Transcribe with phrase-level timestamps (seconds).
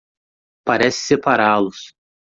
[0.65, 1.93] Parece separá-los